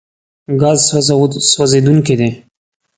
[0.61, 0.79] ګاز
[1.55, 2.29] سوځېدونکی دی.